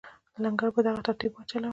لنګر 0.43 0.69
په 0.75 0.81
دغه 0.87 1.01
ترتیب 1.07 1.31
وچلاوه. 1.33 1.69